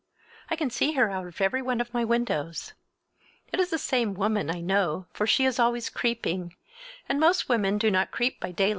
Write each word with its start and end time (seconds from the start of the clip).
I 0.49 0.55
can 0.55 0.71
see 0.71 0.93
her 0.93 1.11
out 1.11 1.27
of 1.27 1.39
every 1.41 1.61
one 1.61 1.79
of 1.79 1.93
my 1.93 2.03
windows! 2.03 2.73
It 3.53 3.59
is 3.59 3.69
the 3.69 3.77
same 3.77 4.15
woman, 4.15 4.49
I 4.49 4.59
know, 4.59 5.05
for 5.13 5.27
she 5.27 5.45
is 5.45 5.59
always 5.59 5.91
creeping, 5.91 6.55
and 7.07 7.19
most 7.19 7.47
women 7.47 7.77
do 7.77 7.91
not 7.91 8.09
creep 8.09 8.39
by 8.39 8.51
daylight. 8.51 8.69